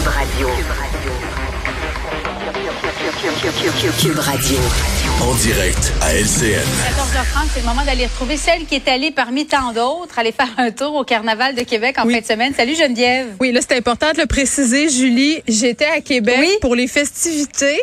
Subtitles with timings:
[0.00, 0.48] Cube Radio.
[4.00, 4.58] Cube Radio.
[5.20, 6.62] En direct à LCN.
[6.62, 10.48] 14h30, c'est le moment d'aller retrouver celle qui est allée parmi tant d'autres, aller faire
[10.56, 12.14] un tour au Carnaval de Québec en Oui.
[12.14, 12.54] fin de semaine.
[12.56, 13.26] Salut Geneviève.
[13.40, 15.42] Oui, là, c'est important de le préciser, Julie.
[15.46, 16.50] J'étais à Québec Oui.
[16.62, 17.82] pour les festivités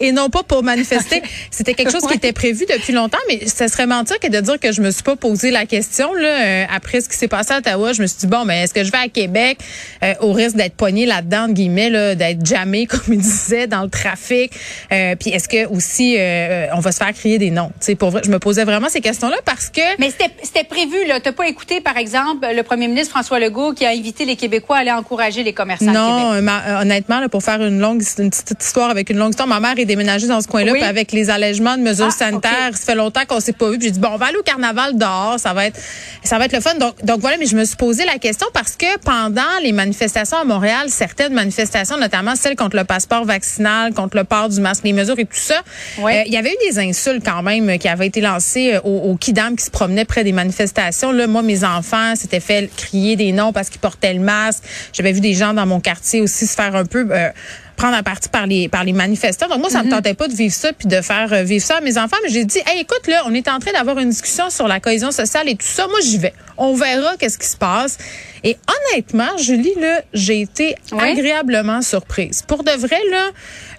[0.00, 1.22] et non pas pour manifester.
[1.50, 4.58] C'était quelque chose qui était prévu depuis longtemps, mais ça serait mentir que de dire
[4.60, 6.12] que je me suis pas posé la question.
[6.14, 8.62] Là, euh, après ce qui s'est passé à Ottawa, je me suis dit, bon, mais
[8.64, 9.58] est-ce que je vais à Québec
[10.02, 13.82] euh, au risque d'être poignée là-dedans, entre guillemets, là, d'être jamais, comme il disait, dans
[13.82, 14.52] le trafic?
[14.92, 17.68] Euh, Puis est-ce que aussi euh, on va se faire crier des noms?
[17.80, 19.80] Tu sais, pour vrai, je me posais vraiment ces questions-là parce que...
[19.98, 21.20] Mais c'était c'était prévu, là.
[21.20, 24.76] T'as pas écouté, par exemple, le premier ministre François Legault qui a invité les Québécois
[24.76, 26.32] à aller encourager les commerçants de Non, Québec?
[26.34, 29.30] euh, ma- euh, honnêtement, là, pour faire une longue, une petite histoire avec une longue
[29.30, 30.82] histoire, ma mère est déménagée dans ce coin-là, Oui.
[30.82, 33.78] avec les allègements de mesures Ah, sanitaires, ça fait longtemps qu'on s'est pas vu.
[33.80, 35.78] J'ai dit bon, on va aller au carnaval dehors, ça va être,
[36.22, 36.74] ça va être le fun.
[36.74, 40.36] Donc, donc voilà, mais je me suis posé la question parce que pendant les manifestations
[40.36, 44.82] à Montréal, certaines manifestations, notamment celles contre le passeport vaccinal, contre le port du masque,
[44.84, 45.60] les mesures et tout ça,
[45.98, 46.12] Oui.
[46.14, 49.10] euh, il y avait eu des insultes quand même qui avaient été lancées euh, aux,
[49.10, 51.12] aux kidam qui se promenaient près des manifestations.
[51.12, 54.62] Là, moi, mes enfants s'étaient fait crier des noms parce qu'ils portaient le masque.
[54.92, 57.28] J'avais vu des gens dans mon quartier aussi se faire un peu euh,
[57.76, 59.48] prendre à partie par les par les manifestants.
[59.48, 61.76] Donc moi, ça me tentait pas de vivre ça puis de faire euh, vivre ça
[61.76, 62.16] à mes enfants.
[62.22, 64.80] Mais j'ai dit, hey, écoute, là, on est en train d'avoir une discussion sur la
[64.80, 65.86] cohésion sociale et tout ça.
[65.86, 66.34] Moi, j'y vais.
[66.56, 67.98] On verra qu'est-ce qui se passe.
[68.46, 68.56] Et
[68.92, 72.44] honnêtement, Julie, là, j'ai été agréablement surprise.
[72.46, 73.30] Pour de vrai, là,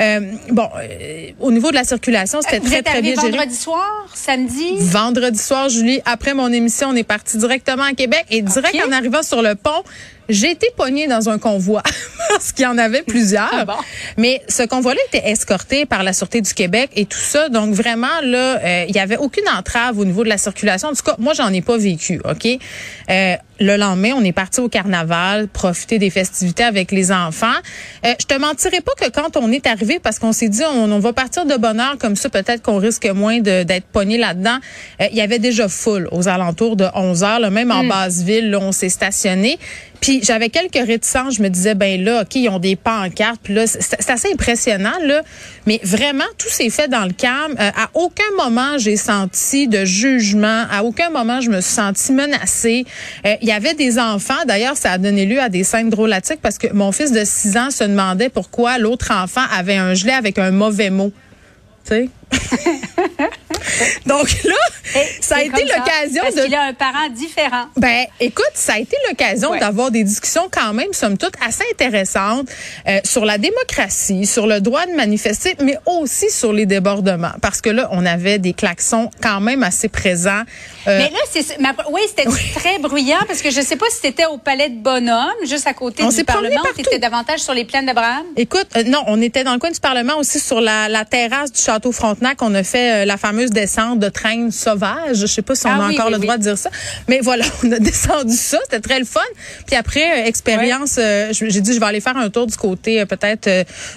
[0.00, 3.30] euh, bon, euh, au niveau de la circulation, c'était très, êtes très bien géré.
[3.30, 4.76] vendredi soir, samedi?
[4.78, 8.92] Vendredi soir, Julie, après mon émission, on est parti directement à Québec et direct en
[8.92, 9.82] arrivant sur le pont,
[10.28, 11.82] j'ai été poignée dans un convoi
[12.30, 13.50] parce qu'il y en avait plusieurs.
[13.52, 13.74] Ah bon?
[14.16, 17.48] Mais ce convoi-là était escorté par la Sûreté du Québec et tout ça.
[17.48, 20.88] Donc vraiment, là, euh, il y avait aucune entrave au niveau de la circulation.
[20.88, 22.46] En tout cas, moi, j'en ai pas vécu, OK?
[23.10, 27.46] Euh, le lendemain, on est parti au carnaval, profiter des festivités avec les enfants.
[28.04, 30.90] Euh, je te mentirais pas que quand on est arrivé, parce qu'on s'est dit, on,
[30.90, 34.58] on va partir de bonne heure, comme ça, peut-être qu'on risque moins d'être pogné là-dedans.
[35.00, 38.22] Euh, Il y avait déjà full aux alentours de 11 heures, là, même en basse
[38.22, 39.58] ville, là, on s'est stationné.
[40.04, 41.36] Puis j'avais quelques réticences.
[41.36, 43.40] Je me disais, ben là, OK, ils ont des pancartes.
[43.42, 45.22] Puis là, c'est assez impressionnant, là.
[45.66, 47.54] Mais vraiment, tout s'est fait dans le calme.
[47.58, 50.66] Euh, à aucun moment, j'ai senti de jugement.
[50.70, 52.84] À aucun moment, je me suis sentie menacée.
[53.24, 54.44] Euh, Il y avait des enfants.
[54.46, 57.56] D'ailleurs, ça a donné lieu à des scènes drôlatiques parce que mon fils de 6
[57.56, 61.12] ans se demandait pourquoi l'autre enfant avait un gilet avec un mauvais mot.
[61.88, 62.08] Tu sais?
[64.06, 64.54] Donc là,
[64.96, 67.64] Et ça a été l'occasion Parce de qu'il a un parent différent.
[67.76, 69.58] ben, écoute, ça a été l'occasion Ouais.
[69.60, 72.48] d'avoir des discussions quand même, somme toute, assez intéressantes
[72.88, 77.32] euh, sur la démocratie, sur le droit de manifester, mais aussi sur les débordements.
[77.42, 80.42] Parce que là, on avait des klaxons quand même assez présents.
[80.86, 83.98] Euh, Mais là, c'est ma- oui, c'était très bruyant parce que je sais pas si
[84.02, 87.64] c'était au Palais de Bonhomme, juste à côté On du Parlement, c'était davantage sur les
[87.64, 88.24] plaines d'Abraham?
[88.36, 91.52] Écoute, euh, non, on était dans le coin du Parlement aussi sur la, la terrasse
[91.52, 92.40] du château Frontenac.
[92.42, 95.16] On a fait la fameuse descente de train sauvage.
[95.16, 96.22] Je sais pas si on Ah a oui, encore oui, le oui.
[96.26, 96.70] droit de dire ça,
[97.08, 98.58] mais voilà, on a descendu ça.
[98.64, 99.20] C'était très le fun.
[99.66, 103.00] Puis après euh, expérience, euh, j'ai dit je vais aller faire un tour du côté
[103.00, 103.48] euh, peut-être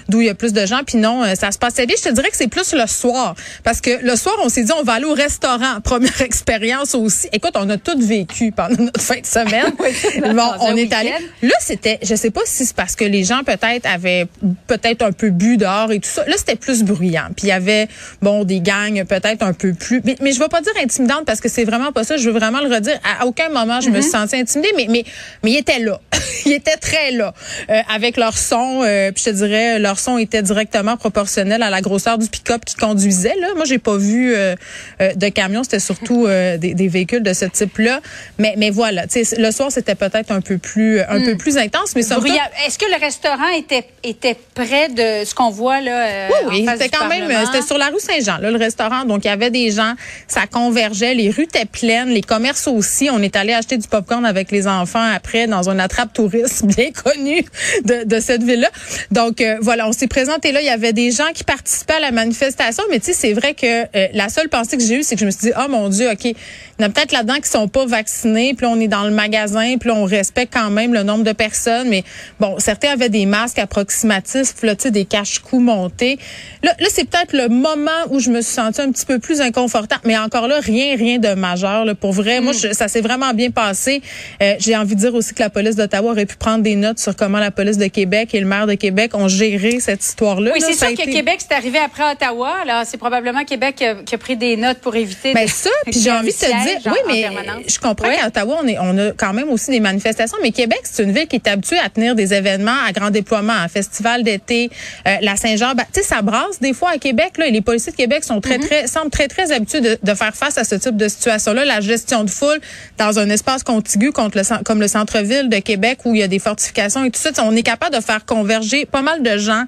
[0.08, 0.80] d'où il y a plus de gens.
[0.86, 1.96] Puis non, ça se passait bien.
[1.98, 4.72] Je te dirais que c'est plus le soir parce que le soir on s'est dit
[4.72, 5.80] on va aller au restaurant.
[5.84, 7.28] Première expérience aussi.
[7.32, 9.72] Écoute, on a tout vécu pendant notre fin de semaine.
[10.38, 11.12] Bon, on est allé.
[11.42, 14.26] Là, c'était, je sais pas si c'est parce que les gens peut-être avaient
[14.66, 16.24] peut-être un peu bu dehors et tout ça.
[16.26, 17.28] Là, c'était plus bruyant.
[17.36, 17.88] Puis il y avait,
[18.22, 20.00] bon, des gangs peut-être un peu plus.
[20.04, 22.16] Mais, mais je vais pas dire intimidante parce que c'est vraiment pas ça.
[22.16, 22.98] Je veux vraiment le redire.
[23.04, 25.04] À aucun moment, je me suis sentie intimidée, mais, mais,
[25.42, 26.00] mais ils étaient là.
[26.46, 27.34] ils étaient très là.
[27.70, 31.70] Euh, avec leur son, euh, puis je te dirais, leur son était directement proportionnel à
[31.70, 33.34] la grosseur du pick-up qui conduisait.
[33.40, 33.48] Là.
[33.56, 34.54] Moi, j'ai pas vu euh,
[35.00, 35.62] de camion.
[35.62, 38.00] C'était surtout des, des véhicules de ce type-là.
[38.38, 41.94] Mais, mais voilà, le soir, c'était peut-être un peu plus, un peu plus intense.
[41.94, 42.02] Mais.
[42.02, 46.28] Est-ce que le restaurant était, était près de ce qu'on voit là?
[46.28, 49.04] Oui, oui, c'était quand même, c'était sur la rue Saint-Jean, le restaurant.
[49.04, 49.92] Donc, il y avait des gens,
[50.26, 53.10] ça convergeait, les rues étaient pleines, les commerces aussi.
[53.12, 56.90] On est allé acheter du popcorn avec les enfants après dans un attrape touriste bien
[56.92, 57.44] connu
[57.84, 58.70] de, de cette ville-là.
[59.10, 60.60] Donc, euh, voilà, on s'est présenté là.
[60.62, 63.52] Il y avait des gens qui participaient à la manifestation, mais tu sais, c'est vrai
[63.54, 65.68] que euh, la seule pensée que j'ai eue, c'est que je me suis dit, oh
[65.68, 66.34] mon Dieu, OK, il
[66.80, 69.76] y en a peut-être là-dedans qui sont pas vaccinés, puis on est dans le magasin,
[69.78, 72.04] puis on respecte quand même le nombre de personnes, mais
[72.40, 76.18] bon, certains avaient des masques approximatifs, là, tu sais, des cache-coups montés.
[76.62, 79.26] Là, là c'est peut-être le moment où je me suis sentie un petit peu peu
[79.34, 80.02] plus inconfortable.
[80.04, 81.84] Mais encore là, rien, rien de majeur.
[81.84, 82.56] Là, pour vrai, moi, Mm.
[82.68, 84.02] je- ça s'est vraiment bien passé.
[84.42, 86.98] Euh, J'ai envie de dire aussi que la police d'Ottawa aurait pu prendre des notes
[86.98, 90.50] sur comment la police de Québec et le maire de Québec ont géré cette histoire-là.
[90.54, 92.50] Oui, c'est sûr que Québec, c'est arrivé après Ottawa.
[92.62, 95.32] Alors, c'est probablement Québec qui a, qui a pris des notes pour éviter.
[95.34, 97.26] Ben de- ça, puis j'ai envie de te dire, oui, mais
[97.68, 98.16] je comprends Oui.
[98.16, 101.12] qu'à Ottawa, on, est, on a quand même aussi des manifestations, mais Québec, c'est une
[101.12, 104.70] ville qui est habituée à tenir des événements à grand déploiement, un festival d'été,
[105.06, 105.74] euh, la Saint-Jean.
[105.74, 108.24] Ben, tu sais, ça brasse des fois à Québec, là, et les policiers de Québec
[108.24, 111.08] sont très, très, semblent très, très habitués de, de faire face à ce type de
[111.08, 111.64] situation-là.
[111.64, 112.58] La gestion de foule
[112.98, 116.28] dans un espace contigu contre le, comme le centre-ville de Québec où il y a
[116.28, 119.64] des fortifications et tout ça, on est capable de faire converger pas mal de gens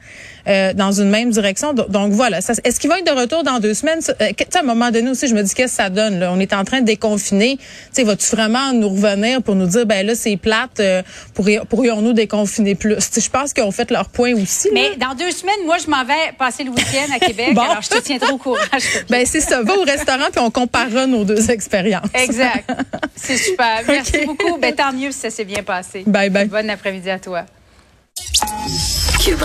[0.49, 1.75] euh, dans une même direction.
[1.75, 2.39] Do- Donc voilà.
[2.39, 4.01] Est-ce qu'il va être de retour dans deux semaines?
[4.09, 5.91] Euh, que- tu sais, à un moment donné aussi, je me dis qu'est-ce que ça
[5.91, 6.19] donne.
[6.19, 6.33] Là?
[6.33, 7.57] On est en train de déconfiner.
[7.59, 11.03] Tu sais, vas-tu vraiment nous revenir pour nous dire ben là c'est plate, euh,
[11.35, 12.97] pourri- pourrions-nous déconfiner plus?
[12.97, 14.69] Tu sais, Je pense qu'ils ont fait leur point aussi.
[14.69, 14.75] là.
[14.75, 17.49] Mais dans deux semaines, moi, je m'en vais passer le week-end à Québec.
[17.55, 17.63] Bon.
[17.63, 18.83] Alors, je te tiendrai au courage.
[19.11, 19.63] Ben c'est ça.
[19.63, 22.11] Va au restaurant puis on comparera nos deux expériences.
[22.15, 22.71] exact.
[23.17, 23.83] C'est super.
[23.87, 24.57] Merci beaucoup.
[24.59, 26.05] Ben, tant mieux si ça s'est bien passé.
[26.07, 26.49] Bye bye.
[26.49, 27.45] Bon après-midi à toi.